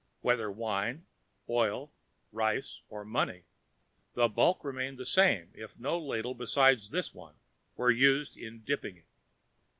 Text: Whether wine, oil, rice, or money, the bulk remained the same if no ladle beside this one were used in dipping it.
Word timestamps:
Whether 0.21 0.49
wine, 0.51 1.05
oil, 1.47 1.93
rice, 2.31 2.81
or 2.89 3.05
money, 3.05 3.43
the 4.15 4.27
bulk 4.27 4.63
remained 4.63 4.97
the 4.97 5.05
same 5.05 5.51
if 5.53 5.77
no 5.77 5.99
ladle 5.99 6.33
beside 6.33 6.79
this 6.89 7.13
one 7.13 7.35
were 7.75 7.91
used 7.91 8.35
in 8.35 8.61
dipping 8.63 8.97
it. 8.97 9.05